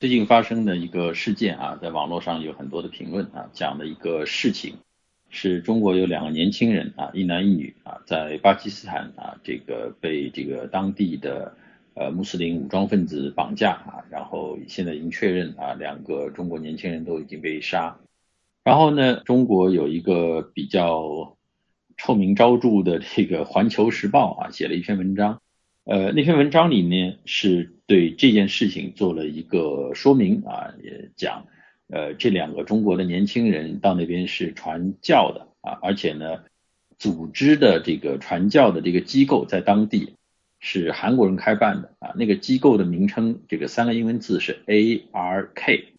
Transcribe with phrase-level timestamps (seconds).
[0.00, 4.76] 最近发生的一个事件啊，在网络上有很多的评论啊，讲的一个事情
[5.28, 11.56] 是中国有两个年轻人啊，一男一女啊，在巴基斯坦啊，这个被这个当地的
[11.94, 17.98] 呃穆斯林武装分子绑架啊，然后现在已经确认啊，两个中国年轻人都已经被杀。
[18.62, 21.36] 然后呢，中国有一个比较
[21.96, 25.42] 臭名昭著的这个《环球时报》啊，写了一篇文章。
[25.90, 31.46] 呃，那篇文章里面是对这件事情做了一个说明啊，也讲，
[31.88, 36.44] 呃，这两个中国的年轻人到那边是传教的啊，而且呢，
[36.98, 40.12] 组织的这个传教的这个机构在当地
[40.60, 45.94] 是韩国人开办的啊，那个机构的名称这个三个英文字是 A R K，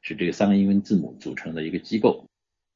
[0.00, 2.24] 是这个三个英文字母组成的一个机构。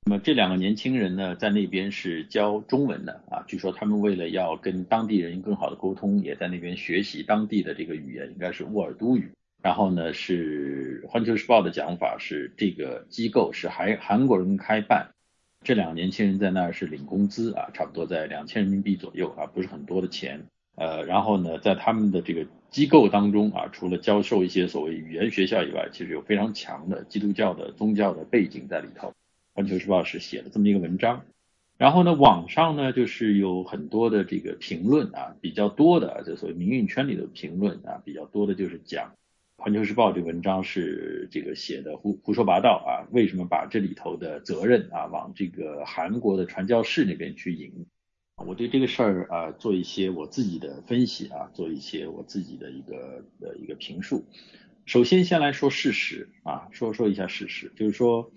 [0.04, 3.44] 那么这两个年轻人呢，在那边是教中文的啊。
[3.46, 9.30] 据说他们为了要跟当地人更好的沟通，也在那边学习当地的这个语言，应该是乌尔都语。
[9.62, 15.10] 然后呢，是环球时报的讲法是，这个机构是韩韩国人开办，
[15.62, 20.46] 这两个年轻人在那儿是领工资啊，差不多在两千人民币左右啊，不是很多的钱。
[20.76, 29.12] 呃，然后呢，在他们的这个机构当中啊，除了教授一些所谓语言学校以外，其实有非常强的基督教的宗教的背景在里头。
[29.58, 31.24] 环球时报是写了这么一个文章，
[31.78, 39.14] 然后呢，网上呢就是有很多的这个评论啊，比较多的，就所谓民运圈里的评论啊，比较多的就是讲
[39.56, 47.84] 环球时报这文章是这个写的胡胡说八道啊，为什么把这里头的责任啊往这个韩国的传教士那边去引？
[48.46, 54.24] 我对这个事儿啊做一些我自己的分析啊，做一些我自己的一个的一个评述。
[54.86, 58.30] 首先先来说事实啊，说说一下事实，就是说。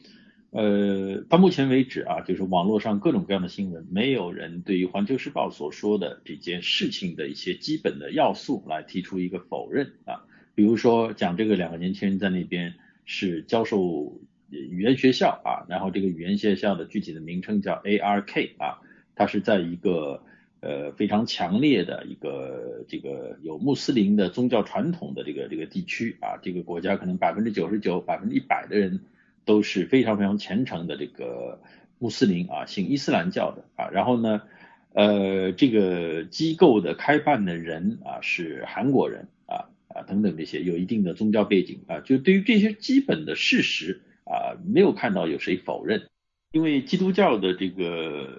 [0.51, 10.27] 呃，到目前为止啊，就是网络上各种各样的新闻，没有人对于《环球时报》所说的这件事情的一些基本的要素来提出一个否认啊。
[10.53, 12.73] 比如说讲这个两个年轻人在那边
[13.05, 18.81] 是教授语言学校啊，然后这个语言学校的具体的名称叫 ARK 啊，
[19.15, 20.21] 它是在一个
[20.59, 28.99] 呃非常强烈的一个这个有穆斯林的宗教传统的这个这个地区啊，这个国家可能百分之九十九、百分之一百的人。
[29.43, 31.59] 都是非常非常虔诚的这个
[31.97, 33.89] 穆斯林啊，信伊斯兰教的啊。
[33.89, 34.41] 然后呢，
[34.93, 41.99] 呃，这个机构的开办的人啊是韩国人啊啊等等这些有一定的宗教背景啊。
[42.01, 46.03] 就对于这些基本的事实啊，没有看到有谁否认。
[46.51, 48.29] 因为基督教的这个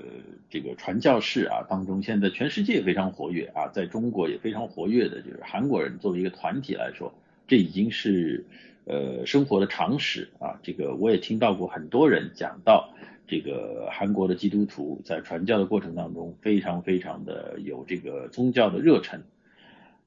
[0.51, 7.13] 这个传教士啊当中，现在全世界非常活跃啊，在中国也非常活跃的，就是韩国人作为一个团体来说，
[7.49, 8.47] 这已经是。
[8.85, 12.93] 呃，生活的常识啊，这个我也听到过很多人讲到，
[13.29, 19.23] 这个韩国的基督徒在传教的过程当中，非常非常的有这个宗教的热忱。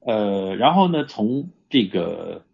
[0.00, 2.44] 呃，然后呢，从这个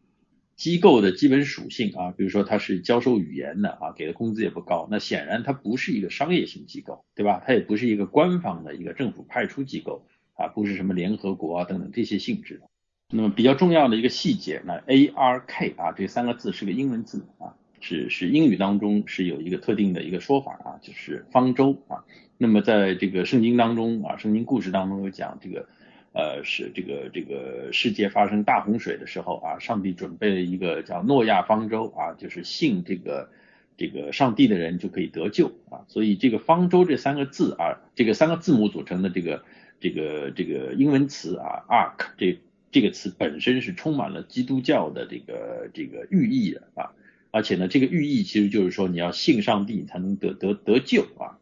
[0.54, 7.42] 机构的基本属性啊，比如说他是教授语言的啊，给的工资也不高，那显然它不是一个商业性机构，对吧？
[7.44, 12.71] 它也不是一个官方的一个政府派出机构啊，不是什么联合国啊等等这些性质的。
[13.14, 22.04] 那么比较重要的一个细节，那 A R K 啊这三个字是个英文字母啊，是是英语当中是有一个特定的一个说法啊，就是方舟啊。
[22.38, 25.68] 那么在这个圣经当中啊，圣经故事当中有讲这个
[26.14, 33.28] 呃是这个这个世界发生大洪水的时候啊，上帝准备了一个叫诺亚方舟啊，就是信这个
[33.76, 35.84] 这个上帝的人就可以得救啊。
[35.86, 39.44] 所以这个方舟这三个字啊，这个三个字母组成的这个
[39.80, 42.40] 这个这个英文词啊，Ark 这。
[42.72, 46.90] 这个词本身是充满了基督教的这个这个寓意的啊，
[47.30, 51.38] 而且呢，这个寓意其实就是说你要信上帝你才能得得得救啊，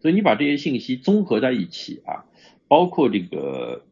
[0.00, 2.26] 所以你把这些信息综合在一起啊，
[2.68, 3.86] 包括这个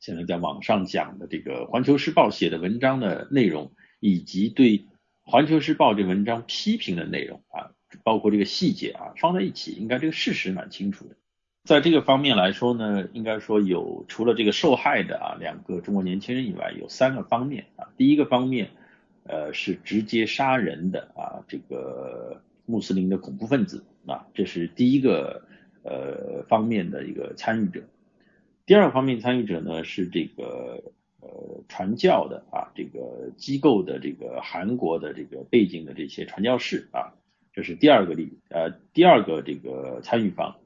[0.00, 4.78] 现在在网上讲的这个《环球时报》写的文章的内容，以及对
[5.22, 11.16] 《环球时报》这文章批评的内容啊，包括这个细节啊，放在一起，应该这个事实蛮清楚的。
[11.64, 17.88] 在这个方面来说呢，应该说有除了这个受害的啊两个中国年轻人以外，有三个方面啊。
[17.96, 18.68] 第一个方面，
[19.22, 25.46] 呃，是直接杀人的啊这个穆斯林的恐怖分子啊，这是第一个
[25.82, 27.82] 呃方面的一个参与者。
[28.66, 37.14] 第二个方面参与者呢是这个呃传教的啊这个机构的这个韩国的这个背景的这些传教士啊，
[37.54, 40.56] 这是第二个例呃第二个这个参与方。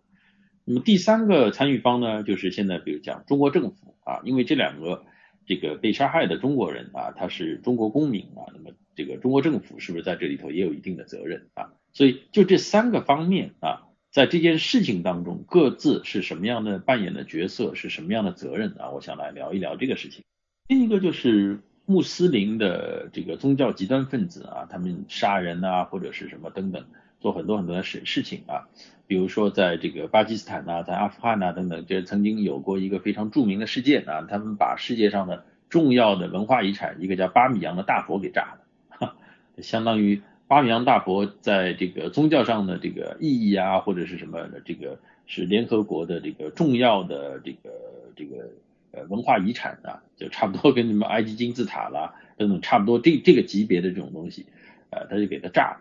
[0.69, 5.03] 那么第三个参与方呢，就是现在比如讲中国政府啊，因为这两个
[5.47, 11.73] 这个被杀害的中国人啊，他是中国公民啊，那么这个中国政府是不是在这里头也有一定的责任啊？
[11.95, 18.91] 所以就这三个方面啊，在这件事情当中各自是什么样的扮演的角色，是什么样的责任啊？
[18.91, 20.23] 我想来聊一聊这个事情。
[20.67, 26.85] 另一个就是穆斯林的这个宗教极端分子啊，他们杀人啊，或者是什么等等，
[27.21, 28.69] 做很多很多的事事情啊。
[29.07, 38.59] 比如说在这个巴基斯坦呐，在阿富汗呐等等，这曾经有过一个非常著名的事件啊，他们把世界上的重要的文化遗产，一个叫巴米扬的大佛给炸
[39.01, 39.17] 了，
[39.63, 47.71] 相当于巴米扬大佛在这个宗教上的这个意义啊，或者是什么的，这个是联合国的这个重要的这个
[48.15, 48.51] 这个
[48.93, 54.45] 呃文化遗产啊，就差不多跟什么埃及金字塔啦等等差不多这这个级别的这种东西，
[54.91, 55.81] 呃，他就给它炸了，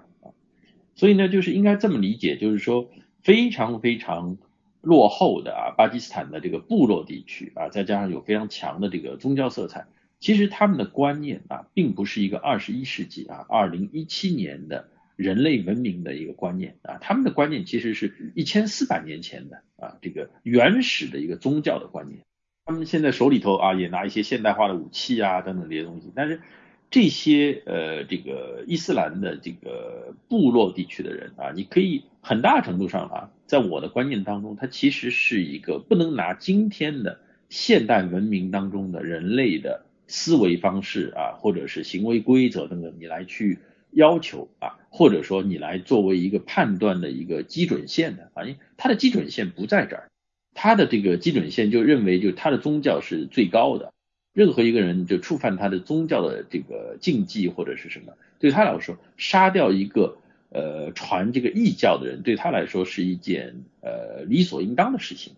[0.98, 2.90] 所以呢，就是应该这么理解，就是说。
[3.24, 4.38] 非常非常
[4.80, 9.86] 落后的啊，巴基斯坦的这个部落地区啊，再加上有非常强的这个宗教色彩，
[10.22, 22.22] 其实他们的观念啊，并不是一个二十一世纪啊，二零一七年的人类文明的一个观念啊，他们的观念其实是一千四百年前的啊，这个原始的一个宗教的观念。
[22.64, 26.40] 他们现在手里头啊，也拿一些现代化的武器啊等等这些东西，但是。
[26.90, 37.20] 这些呃，这个伊斯兰的这个部落地区的人啊，你可以很大程度上啊，在我的观念当中，它其实是一个不能拿今天的
[37.50, 43.60] 现代文明当中的人类的思维方式啊，或者是行为规则等等，你来去
[43.92, 50.08] 要求啊，或者说你来作为一个判断的一个基准线的啊，因为它的基准线不在这儿，
[50.54, 53.92] 它的这个基准线就认为就它的宗教是最高的。
[54.38, 60.20] 任何一个人就触犯他的宗教的这个禁忌或者是什么，对他来说，杀掉一个
[60.52, 65.34] 呃传这个异教的人，对他来说是一件呃理所应当的事情。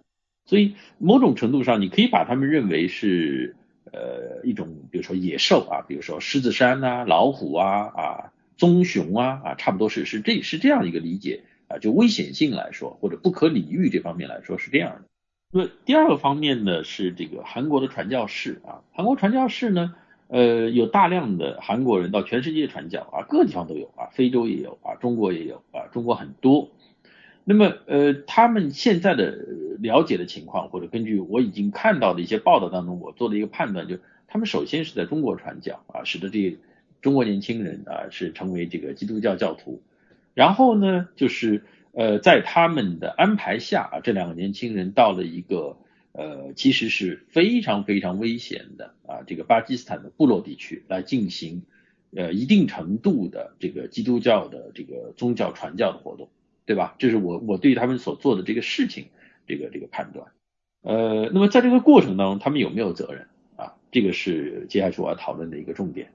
[0.45, 3.55] 所以某种程度上，你可以把他们认为是
[3.85, 15.08] 呃一种，比如说野兽啊，比如说狮子山呐、老虎啊啊、棕熊啊啊，差不多是是这是这样一个理解啊，就危险性来说或者不可理喻这方面来说是这样的。
[15.51, 19.95] 那么第二个方面呢，是这个韩国的传教士啊，韩国传教士呢，
[20.27, 26.69] 呃，有大量的韩国人到全世界传教啊，各地方都有啊，非洲也有啊，中国也有啊，中国很多。
[27.45, 29.39] 那么呃，他们现在的
[29.79, 33.97] 了解的情况，或者根据我已经看到的一些报道当中，我做的一个判断，就
[34.27, 36.59] 他们首先是在中国传教啊，使得这
[37.01, 39.81] 中国年轻人啊是成为这个基督教教徒，
[40.35, 41.63] 然后呢，就是。
[41.91, 45.77] 呃，在他们的安排下啊，这两个年轻人到了一个
[46.11, 51.63] 呃，其实是非常非常危险的啊，这个巴基斯坦的部落地区来进行
[52.15, 56.29] 呃一定程度的这个基督教的这个宗教传教的活动，
[56.65, 56.95] 对吧？
[56.99, 59.07] 这是我我对他们所做的这个事情
[59.47, 60.27] 这个这个判断。
[60.81, 63.73] 呃，那么在这个过程当中，他们有没有责任啊？
[63.91, 66.13] 这个是接下去我要讨论的一个重点。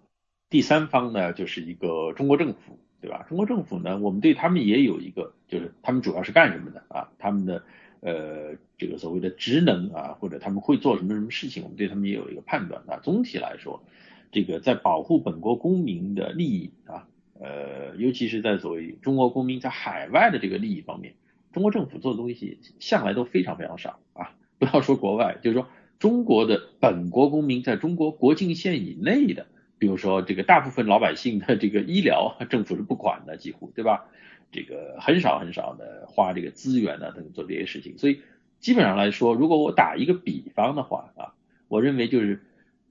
[0.49, 2.79] 第三方呢，就是一个中国政府。
[3.05, 3.27] 对吧？
[3.29, 7.11] 中国政府呢，我们对他们也有一个，就是他们主要是干什么的啊？
[7.19, 7.63] 他们的
[8.01, 12.99] 呃这个所谓的职能啊，或者他们会做什么什么事情，我们对他们也有一个判断啊。
[13.03, 13.85] 总体来说，
[14.33, 17.07] 这个在保护本国公民的利益啊，
[17.39, 21.13] 呃，尤其是在所谓中国公民在海外的这个利益方面，
[21.53, 24.35] 中国政府做的东西向来都非常非常少啊。
[24.59, 25.69] 不要说国外，就是说
[25.99, 29.49] 中国的本国公民在中国国境线以内的。
[29.79, 34.07] 比如说，这个大部分老百姓的这个医疗，政府是不管的，几乎对吧？
[34.53, 37.99] 这个很少很少的花这个资源呢，等做这些事情。
[37.99, 38.21] 所以
[38.61, 41.35] 基本上来说，如果我打一个比方的话啊，
[41.67, 42.41] 我认为就是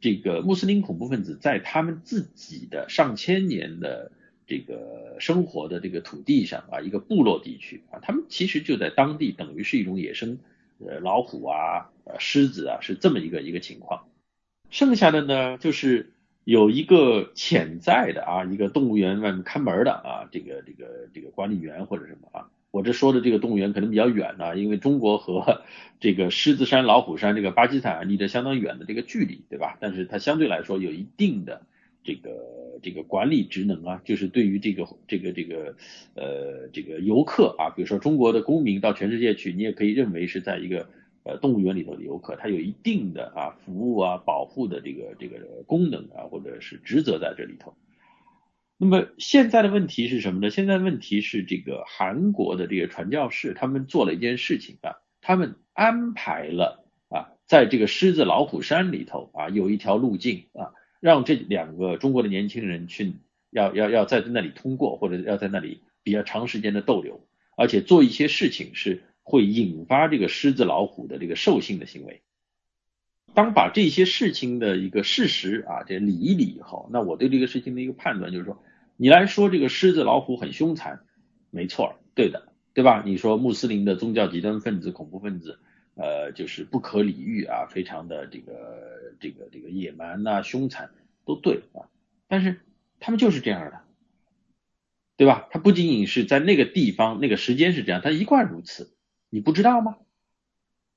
[0.02, 4.12] 这个穆斯林恐怖分子在他们自己的上千年的
[4.46, 10.40] 这个生活的这个土地上啊，一个部落地区啊，他们其实就在当地等于是一种野生
[10.86, 14.06] 呃老虎啊、狮子啊，是这么一个一个情况。
[14.70, 16.10] 剩下的呢，就是。
[16.44, 25.64] 有一个潜在的啊，一个动物园外面看门的啊，这个这个这个管理员或者什么啊，我这说的这个动物园可能比较远啊，因为中国和
[26.02, 29.78] 这个狮子山、老虎山这个巴基斯坦离得相当远的这个距离，对吧？
[29.80, 31.62] 但是它相对来说有一定的
[32.04, 35.76] 这个这个管理职能啊，就是对于这个这个这个
[36.16, 40.88] 呃这个游客啊，比如说中国的公民到全世界去，你也可以认为是在一个。
[41.25, 47.77] 呃，动物园里头的游客，他有一定的啊服务啊保护的这个这个功能啊，或者是职责在这里头。
[48.77, 50.50] 那么现在的问题是什么呢？
[50.50, 63.13] 现在问题是这个韩国的这个传教士，他们做了一件事情啊，他们安排了啊，在这个狮子老虎山里头啊，有一条路径啊，让这两个中国的年轻人去
[63.50, 67.25] 要要要在那里通过，或者要在那里比较长时间的逗留，
[67.56, 69.03] 而且做一些事情是。
[69.24, 72.22] 会引发这个狮子老虎的这个兽性的行为。
[73.34, 78.62] 当把这些事情的一个事实啊，这理一理以后，那我对这个事情的一个判断就是说，
[78.96, 81.00] 你来说这个狮子老虎很凶残，
[81.50, 83.01] 没错，对的，对吧？
[83.03, 85.58] 你说穆斯林的宗教极端分子、恐怖分子，
[85.96, 90.92] 呃，就是不可理喻啊，非常的这个这个这个野蛮呐、凶残，
[91.25, 91.89] 都对啊，
[92.27, 92.60] 但是
[93.00, 93.82] 他们就是这样的，
[95.18, 95.48] 对吧？
[95.50, 98.94] 他不仅仅是在那个地方、那个时间是这样，他一贯如此，
[99.34, 99.98] 你不知道吗？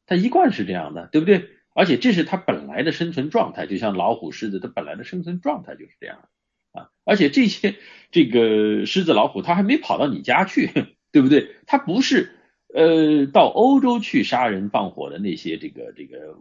[0.05, 1.49] 他一贯是这样的，对不对？
[1.73, 6.28] 而且这是他本来的生存状态，就像老虎、狮子，它本来的生存状态就是这样
[6.73, 6.90] 啊。
[7.05, 7.76] 而且这些
[8.11, 10.71] 这个狮子、老虎，它还没跑到你家去，
[11.12, 11.57] 对不对？
[11.66, 12.35] 它不是
[12.75, 16.37] 呃到欧洲去杀人放火的那些这个这个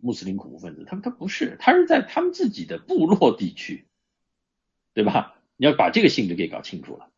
[0.00, 3.86] 穆斯林恐怖分子，他们他不是，他是在他们自己的部落地区，
[4.94, 5.36] 对吧？
[5.56, 7.08] 你要把这个性质给搞清楚了。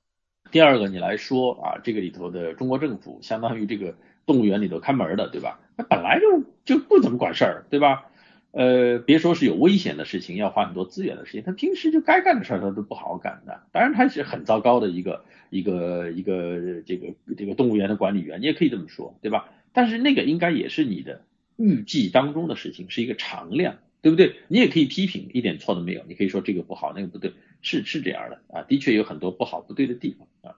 [0.50, 3.96] 第二个，你来说啊，这个里头的中国政府相当于这个
[4.28, 5.58] 动物园里头看门的，对吧？
[5.78, 8.04] 他本来就就不怎么管事儿，对吧？
[8.50, 13.62] 呃，别说是有危险的事情，要花很多资源的事情，他平时就该干的事儿他都不好好干的。
[13.72, 19.48] 当然，他是很糟糕的一个一个一个这个这个动物园的管理员，你也可以这么说，对吧？
[19.72, 21.22] 但是那个应该也是你的
[21.56, 24.36] 预计当中的事情，是一个常量，对不对？
[24.48, 26.02] 你也可以批评，一点错都没有。
[26.08, 27.32] 你可以说这个不好，那个不对，
[27.62, 30.56] 是是这样的啊，的确有很多不好不对的地方啊。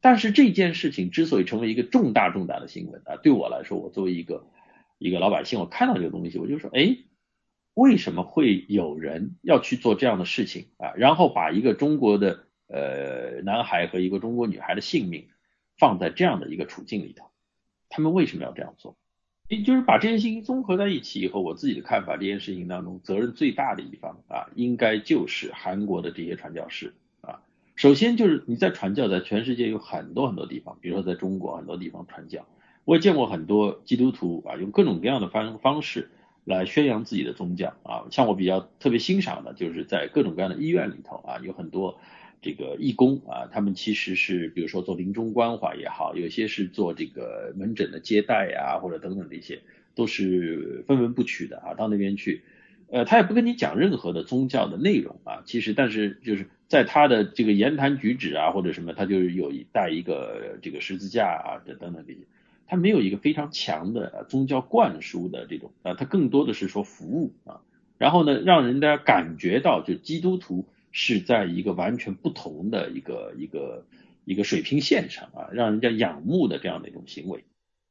[0.00, 4.46] 但是这件事情之所以成为一个重大重大的新闻啊，对我来说，我作为一个
[4.98, 6.96] 一个老百姓，我看到这个东西，我就说，哎，
[7.74, 10.92] 为什么会有人要去做这样的事情啊？
[10.96, 15.28] 然后把一个中国的呃男孩和一个中国女孩的性命
[15.78, 17.26] 放在这样的一个处境里头，
[17.88, 18.96] 他们为什么要这样做？
[19.48, 26.94] 也就是把这件事情综合在一起以后，我自己的看法，这件事情当中责任最大的一方啊，应该就是韩国的这些传教士。
[27.80, 32.46] 首先就是你在传教，在全世界有很多很多地方，比如说在中国很多地方传教，
[32.84, 36.10] 我也见过很多基督徒啊，用各种各样的方方式
[36.44, 38.04] 来宣扬自己的宗教啊。
[38.10, 41.98] 像我比较特别欣赏的，就是在各种各样的医院里头啊，有很多
[42.42, 49.58] 这个义工啊，他们其实是比如说做临终关怀也好，有些是做这个门诊的接待呀，或者等等这些，
[49.94, 52.42] 都是分文不取的啊，到那边去。
[52.92, 62.18] 呃，他也不跟你讲任何的宗教的内容啊，其实但是就是在他的这个言谈举止啊或者什么，他就是有一带一个这个十字架啊这等等这些，
[62.66, 67.60] 他没有一个非常强的宗教灌输的这种啊，他更多的是说服务啊，
[67.96, 73.84] 然后呢，让人家感觉到就基督徒是在一个完全不同的一个一个
[74.24, 77.44] 一个水平线上啊，让人家仰慕的这样的一种行为。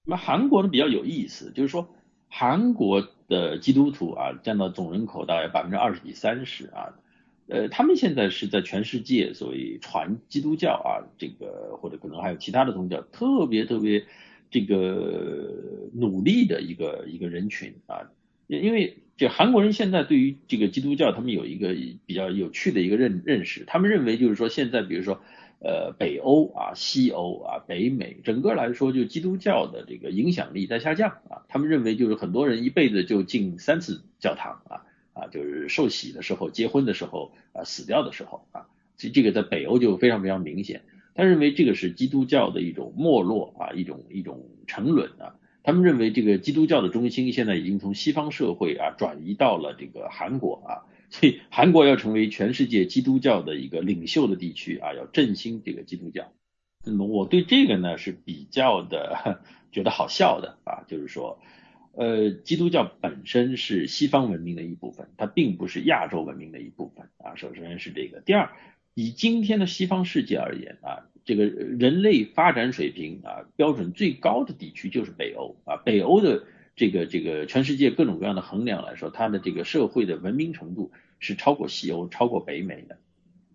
[0.06, 1.90] 那么韩国呢比较有意思，就是说。
[2.32, 6.96] 韩国的基督徒啊，占到总人口大概百分之二十几、三十啊，
[7.48, 14.04] 呃，他们现在是在全世界所谓传基督教啊，这个或者可能还有其他的宗教，特别特别
[14.52, 15.54] 这个
[15.94, 18.10] 努力的一个一个人群啊，
[18.48, 21.74] 因为这韩国人现在对于这个基督教，他们有一个
[22.06, 25.22] 比较有趣的一个认认识，他们认为就是说现在比如说。
[25.62, 31.44] 呃，北欧啊，西欧啊，北美，整个来说，就基督教的这个影响力在下降啊。
[31.50, 38.68] 他们认为，就是很多人一辈子就进三次教堂啊啊，就是受洗的时候、结婚的时候啊、死掉的时候啊。
[38.96, 40.84] 这这个在北欧就非常非常明显。
[41.14, 45.36] 他认为这个是基督教的一种没落啊，一种一种沉沦啊。
[45.64, 50.88] 他们认为这个基督教的中心现在已经从西方社会啊转移到了这个韩国啊。
[51.10, 56.32] 所以韩国要成为全世界基督教的一个领袖的地区啊，要振兴这个基督教。
[56.86, 61.40] 那么我对这个呢是比较的觉得好笑的啊，就是说，
[61.94, 67.36] 呃，基督教本身是西方文明的一部分，它并不是亚洲文明的一部分啊。
[67.36, 68.52] 首先是这个，第二，
[68.94, 76.44] 以今天的西方世界而言啊，这个人类发展水平啊标准最高的地区就是北欧啊，北欧的。
[76.80, 83.00] 这个这个全世界各种各样的衡量来说，它的这个社会的文明程度是超过西欧、超过北美的，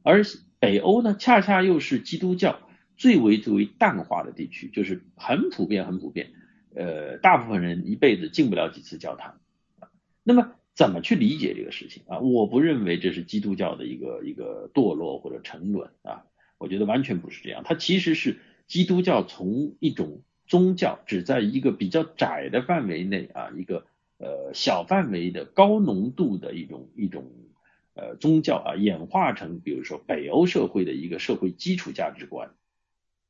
[0.02, 0.24] 而
[0.58, 2.60] 北欧呢，恰恰又是基督教
[2.98, 6.32] 最为最为淡化的地区，就是很普遍、很普遍。
[6.74, 9.40] 呃，大部分人一辈子进不了几次教堂。
[10.22, 12.18] 那么，怎么去理解这个事情啊？
[12.18, 16.24] 我不认为这是基督教的一个一个堕落或者沉沦啊，
[16.58, 17.62] 我觉得完全不是这样。
[17.64, 20.20] 它其实是基督教从一种。
[20.46, 23.86] 宗教只在一个比较窄的范围内啊，一个
[24.18, 27.24] 呃小范围的高浓度的一种一种
[27.94, 32.50] 呃宗教啊，演化成比如说北欧社会的一个社会基础价值观，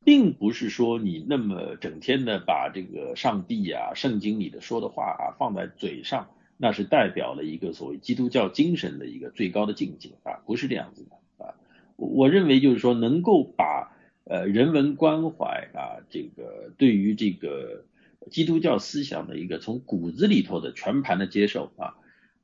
[0.05, 11.55] 并不是说你那么整天的把这个上帝啊、圣经里的说的话啊放在嘴上，那是代表了一个所谓基督教精神的一个最高的境界啊，不是这样子的啊。
[11.95, 13.94] 我认为就是说能够把。
[14.25, 17.85] 呃，人文关怀啊，这个对于这个
[18.31, 21.95] 基督教思想的一个从骨子里头的全盘的接受啊，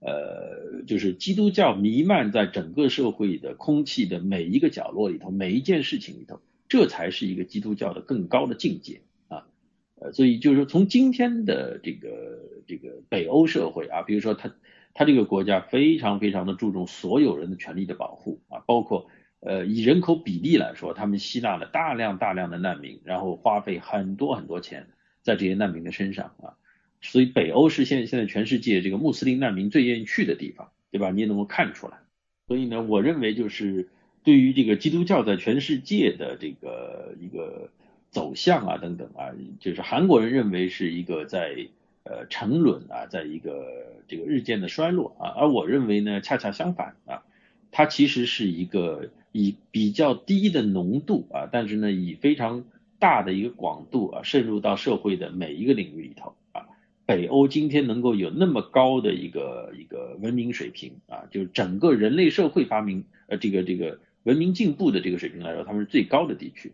[0.00, 9.46] 呃，就是基督教弥漫在整个社会的空气的每一个角落里头，每一件事情里头，这才是一个基督教的更高的境界啊。
[9.94, 14.54] 呃，所以就是说，从今天的这个这个北欧社会啊，比如说他
[14.92, 19.06] 他这个国家非常非常的注重所有人的权利的保护啊，包括
[19.40, 24.86] 呃以人口比例来说，他们吸纳了大量大量的难民，然后花费很多很多钱
[25.22, 26.56] 在这些难民的身上啊，
[27.00, 31.10] 所以北欧是现现在全世界这个穆斯林难民最愿意去的地方，对吧？
[31.10, 31.98] 你也能够看出来。
[32.46, 33.88] 所以呢，我认为就是
[34.24, 37.70] 对于这个基督教在全世界的这个一个
[38.10, 39.30] 走向啊等等啊，
[39.60, 41.68] 就是韩国人认为是一个在
[42.02, 47.22] 呃沉沦啊，在一个这个日渐的衰落啊，而我认为呢，恰恰相反啊，
[47.70, 52.64] 它其实是一个以比较低的浓度啊，但是呢，以非常
[52.98, 56.66] 大的一个广度啊，渗入到社会的每一个领域里头啊。
[57.06, 66.72] 北欧今天能够有那么高的一个一个文明水平啊，就是整个人类社会发明呃这个这个文明进步的这个水平来说，他们是最高的地区。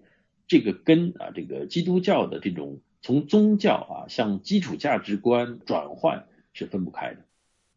[0.48, 7.24] 这个跟啊这个基督教的这种从宗教啊向基础价值观转换是分不开的，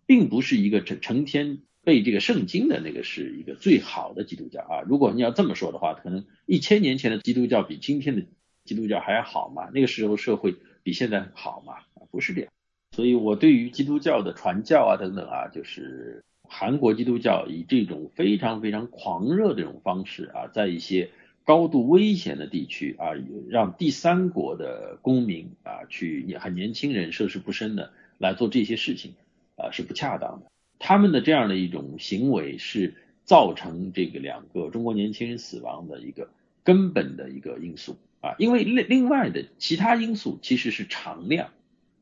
[0.06, 4.82] 并不是一个成成天背这个圣经的那个是一个最好的基督教啊。
[4.88, 8.24] 如果你要这么说的话，可能一千年前的基督教比今天的
[8.66, 9.70] 基督教还要好嘛？
[9.74, 11.76] 那个时候社会比现在好嘛？
[12.12, 12.52] 不是这样，
[12.96, 21.12] 所以我对于基督教的传教啊等等啊，就是韩国基督教以这种非常非常狂热的这种方式啊，在一些
[21.46, 23.14] 高度危险的地区啊，
[23.48, 29.14] 让第三国的公民啊去很年轻人涉世不深的来做这些事情
[29.56, 30.52] 啊是不恰当的。
[30.80, 32.96] 他们的这样的一种行为是
[33.26, 36.32] 造成这个两个中国年轻人死亡的一个
[36.64, 41.52] 根本的一个因素啊，因为另另外的其他因素其实是常量。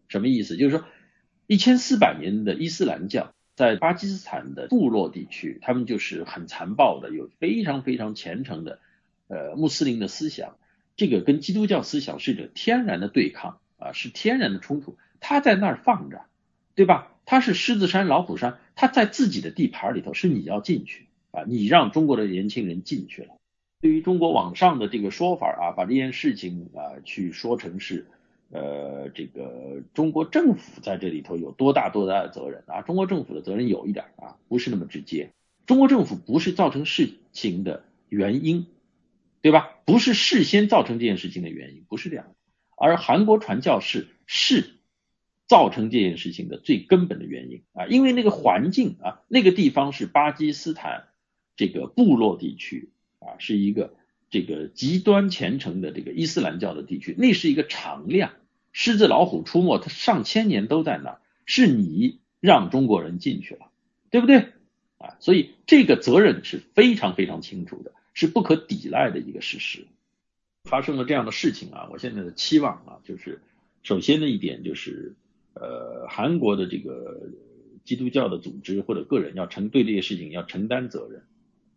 [0.07, 0.55] 什么意思？
[0.55, 0.85] 就是说，
[1.47, 8.79] 一千四百年的伊斯兰教在巴基斯坦的部落地区，他们就是很残暴的，有非常非常虔诚的
[9.27, 10.55] 呃穆斯林的思想，
[10.95, 14.97] 这个跟基督教思想是一个天然的对抗啊，是天然的冲突。
[15.19, 16.21] 他在那儿放着，
[16.73, 17.16] 对吧？
[17.27, 23.35] 他是狮子山老虎山，他在自己的地盘里头，是你要进去啊，你让中国的年轻人进去了。
[23.81, 28.07] 对于中国网上的这个说法啊，把这件事情啊去说成是。
[28.49, 32.81] 呃，这个中国政府在这里头有多大多大的责任啊？
[32.81, 35.31] 中国政府的责任有一点啊，不是那么直接。
[35.65, 38.67] 中国政府不是造成事情的原因，
[39.41, 39.75] 对吧？
[39.83, 42.27] 不是事先造成这件事情的原因，不是这样。
[42.77, 44.76] 而韩国传教士是
[45.47, 51.07] 造成这件事情的最根本的原因啊，因为那个环境啊，那个地方是巴基斯坦
[51.55, 53.95] 这个部落地区啊，是一个。
[54.29, 58.33] 这个极端虔诚的这个伊斯兰教的地区，那是一个常量，
[58.73, 63.71] 狮子老虎出没，它上千年都在那儿，是你让中国人进去了，
[64.09, 64.49] 对不对？
[64.97, 69.87] 啊，所以这个责任是非常非常清楚的，是不可抵赖的一个事实。
[70.65, 73.41] 发生了这样的事情啊，我现在的期望啊，就是
[73.81, 75.15] 首先的一点就是，
[75.59, 77.29] 呃，韩国的这个
[77.83, 81.23] 基督教的组织或者个人要承对这些事情要承担责任，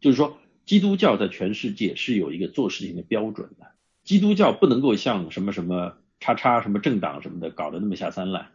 [0.00, 0.38] 就是说。
[0.66, 3.72] 基督教在全世界是有一个做事情的标准的，
[4.04, 8.52] 基督教不能够像什么什么叉叉什么政党什么的搞得那么下三滥，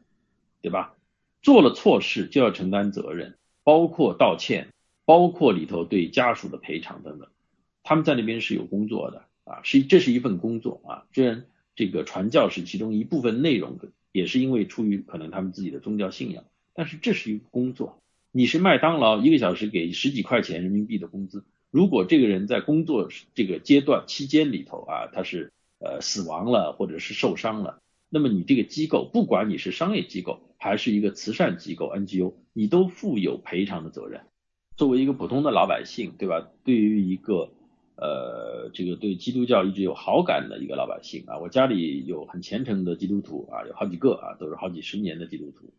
[0.62, 0.96] 对吧？
[1.42, 4.70] 做了错事就要承担责任，包括道歉，
[5.04, 7.28] 包括里头对家属的赔偿等等。
[7.84, 11.04] 他们在那边是有工作的啊，是这是一份工作啊。
[11.12, 13.78] 虽然这个传教是其中一部分内容，
[14.16, 18.00] 也是因为出于可能他们自己的宗教信仰，但是这是一个工作。
[18.32, 21.44] 你是麦当劳一个小时给十几块钱人民币的工资。
[21.70, 34.22] 如果这个人在工作这个阶段期间里头啊，他是呃死亡了或者是受伤了，那么你这个机构，不管你是商业机构还是一个慈善机构 NGO，你都负有赔偿的责任。
[34.78, 36.48] 作为一个普通的老百姓，对吧？
[36.64, 37.52] 对于一个
[37.98, 45.74] 呃这个对基督教一直有好感的一个老百姓啊，我家里有很虔诚的基督徒啊，有好几个啊，都是好几十年的基督徒。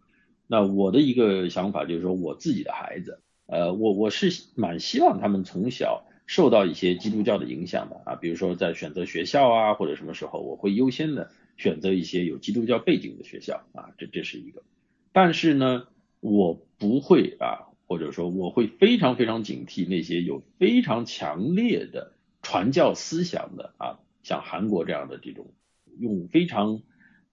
[0.46, 3.20] 那我的一个想法就是说，我自己的孩子。
[3.48, 14.64] 呃，我我是蛮希望他们从小受到一些基督教的影响的啊，比如说在选择学校啊或者什么时候，我会优先的选择一些有基督教背景的学校啊，这这是一个。
[15.12, 15.87] 但是呢，
[16.18, 25.53] 我不会啊，或者说我会非常非常警惕那些有非常强烈的传教思想的啊，像韩国这样的这种
[25.99, 26.83] 用非常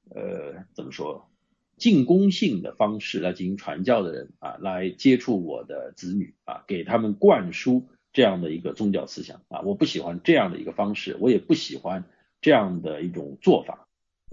[0.10, 1.30] 呃怎么说？
[1.76, 12.06] 进攻性的方式来进行传教的人啊，来接触我的子女啊，给他们灌输这样的一个宗教思想啊，我不喜欢这样的一个方式，我也不喜欢
[12.42, 13.88] 这样的一种做法。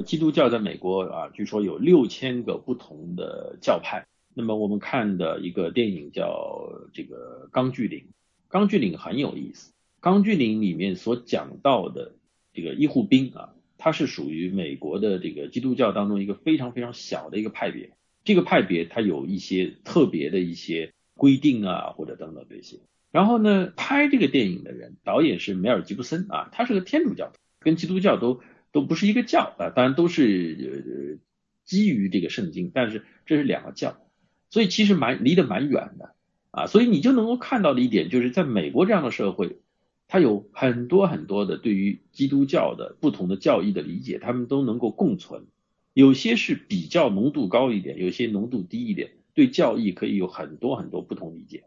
[0.05, 4.07] 基督教在美国啊，据说有六千个不同的教派。
[4.35, 7.99] 那么我们看的一个电影叫这个《钢锯岭》，
[8.49, 12.15] 《钢锯岭》很有意思，《钢锯岭》里面所讲到的
[12.53, 13.55] 这个医护兵啊。
[13.83, 17.93] 它是属于美国的这个基督教当中一个非常非常小的一个派别，
[18.25, 22.81] 这个派别它有一些特别的一些规定啊，或者等等这些。
[23.11, 31.19] 然后呢，拍这个电影的人，导演是梅尔吉布森啊，他是个天主教徒，跟基督教都都不是一个教啊，当然都是呃
[31.65, 33.97] 基于这个圣经，但是这是两个教，
[34.51, 36.15] 所以其实蛮离得蛮远的
[36.51, 39.59] 啊，所以你就能够看到的一点，就是在美国这样的社会，
[40.09, 45.45] 它有很多很多的对于基督教的不同的教义的理解，他们都能够共存，
[45.95, 51.63] 有些是比较浓度高一点，有些浓度低一点，对教义可以有很多很多不同理解。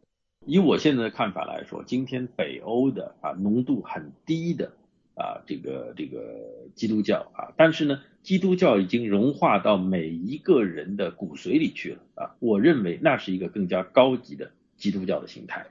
[0.46, 4.74] 以我现在的看法来说，今天北欧的啊浓度很低的
[5.15, 15.67] 啊这个这个基督教啊，但是呢，基督教已经融化到每一个人的骨髓里去了啊，我认为那是一个更加高级的基督教的形态。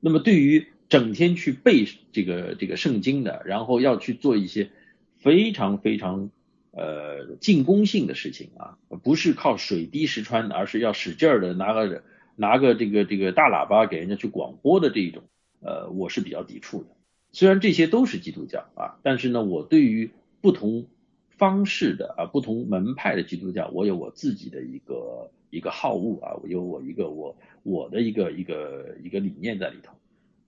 [0.00, 4.70] 那么对于整天去背这个这个圣经的，然后要去做一些
[5.16, 6.30] 非常非常
[6.72, 12.02] 呃进攻性的事情啊，不是靠水滴石穿，而是要使劲儿的拿个。
[12.40, 15.24] 拿个这个这个大喇叭给人家去广播的这一种，
[15.60, 16.90] 呃，我是比较抵触的。
[17.32, 20.10] 虽然这些都是基督教啊，但是呢，我对于
[20.40, 20.86] 不同
[21.28, 29.94] 方式的啊、不同门派的基督教，我有我自己的一个一个好恶啊，我有我一个我我的一个一个一个理念在里头。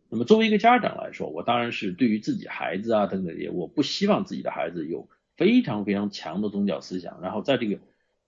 [0.09, 7.79] 那么作为一个家长来说，我当然是对于自己孩子啊等等也，我不希望自己的孩子有非常非常强的宗教思想，然后在这个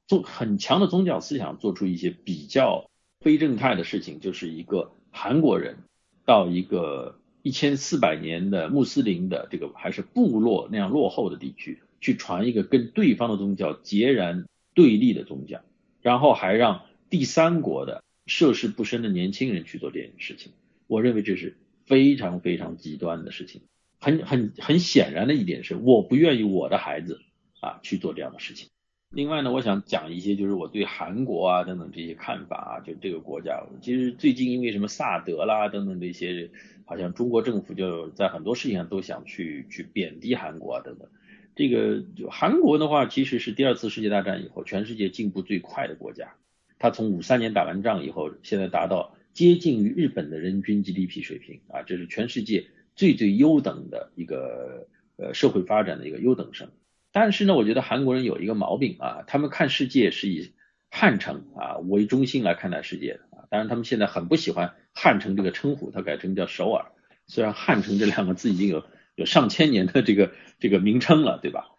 [0.07, 2.89] 做很强的宗教思想做出一些比较。
[3.21, 5.77] 非正态的事情就是一个韩国人
[6.25, 15.61] 到一个一千四百年的穆斯林的这个还是部落那样落后的地区去传一个跟对方的宗教截然对立的宗教，
[16.01, 20.53] 然后还让第三国的涉世不深的年轻人去做这件事情，
[20.87, 23.63] 我认为这是非常非常极端的事情。
[24.01, 27.21] 很很很显然的一点是，我不愿意我的孩子
[27.61, 28.69] 啊去做这样的事情。
[29.15, 36.51] 另外呢，我想讲一些就是我对韩国啊等等这些看法啊，就这个国家，其实最近因为什么萨德啦等等这些，
[36.85, 41.09] 好像中国政府就在很多事情上都想去去贬低韩国啊等等。
[41.55, 46.35] 这个就韩国的话，其实是第二次世界大战以后全世界进步最快的国家，
[46.79, 52.67] 它从五三年打完仗以后，现在达到接近于日本的人均 GDP 水平啊，这是全世界
[52.97, 56.71] 最最优等的一个呃社会发展的一个优等生。
[57.13, 60.53] 但是呢，我觉得韩国人有一个毛病啊，他们看世界是以
[60.95, 63.49] 汉城啊为中心来看待世界的啊。
[63.49, 66.93] 当然，他们现在很不喜欢汉城这个称呼，他改成叫首尔。
[67.27, 71.71] 虽然汉城这两个字已经有有上千年的这个这个名称了，对吧？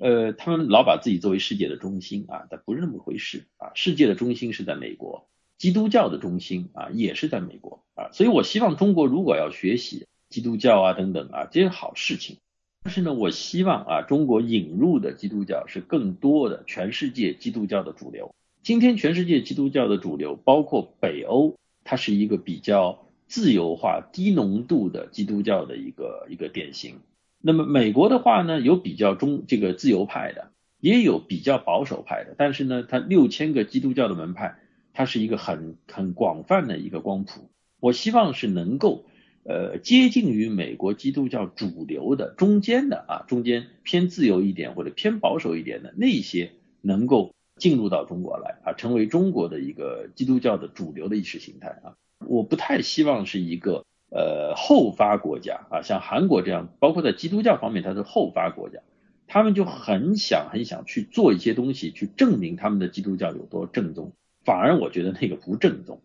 [0.00, 3.72] 呃，他们老把自己作为世界的中心啊，但不是那么回事啊。
[3.74, 8.08] 世界的中心是在美国，基督教的中心啊也是在美国啊。
[8.12, 12.38] 所以我希望中国如果要学习基督教啊等等啊这些好事情。
[12.82, 18.34] 但是呢，我希望啊，中国引入的基督教是更多的全世界基督教的主流。
[18.68, 26.96] 今天全世界基督教的主流，包括北欧，它是一个比较自由化、低浓度的基督教的一个一个典型。
[27.40, 30.50] 那么美国的话呢，有比较中这个自由派的，
[30.80, 32.34] 也有比较保守派的。
[32.36, 34.58] 但是呢，它六千个基督教的门派，
[34.92, 37.48] 它是一个很很广泛的一个光谱。
[37.80, 39.06] 我希望是能够。
[39.44, 46.52] 呃，接近于美国基督教主流的中间的啊，中间偏自由一点或者偏保守一点的那些，
[46.82, 51.94] 能够进入到中国来啊，成为中国的一个基督教的主流的意识形态啊。
[52.26, 58.80] 我不太希望是一个呃后发国家啊，像韩国这样，包括在基督教方面它是后发国家，
[59.26, 64.12] 他们就很想很想去做一些东西去证明他们的基督教有多正宗，
[64.44, 66.00] 反而我觉得那个不正宗。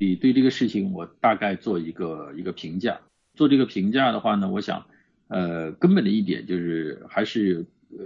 [0.00, 3.00] 你对这个事情，我大概做一个一个评价。
[3.34, 4.86] 做这个评价的话呢，我想，
[5.28, 8.04] 呃，根本的一点就是还是呃，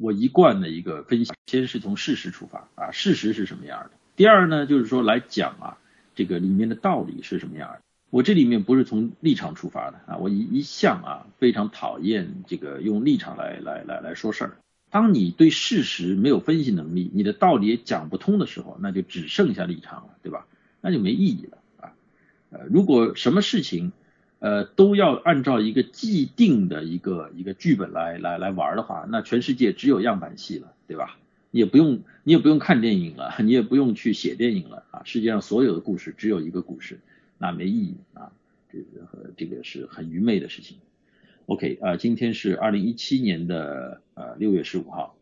[0.00, 3.90] 我一贯的一个分析，先是从事实出发啊，事实是什么样的。
[4.16, 5.78] 第二呢，就是说来讲啊，
[6.14, 7.80] 这个里面的道理是什么样的。
[8.10, 14.56] 我这里面不是从立场出发的啊，我一一向啊非常讨厌这个用立场来来来来说事儿。
[14.90, 20.46] 当你对事实没有分析能力，你的道理也讲不通的时候，那就只剩下立场了，对吧？
[20.80, 21.92] 那就没意义了啊，
[22.50, 23.92] 呃，如果什么事情，
[24.40, 31.18] 呃，都要按照一个既定的一个一个剧本来来来玩的话，那全世界只有样板戏了，对吧？
[31.50, 37.00] 你也不用你也不用看电影了， 你也不用去写电影了啊，世界上所有的故事只有一个故事，
[37.38, 38.30] 那没意义啊，
[38.72, 40.78] 这个这个是很愚昧的事情。
[41.46, 45.17] OK 啊，今天是二零一七年的呃六月十五号。